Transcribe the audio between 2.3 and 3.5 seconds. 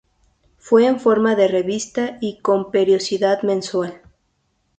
con periodicidad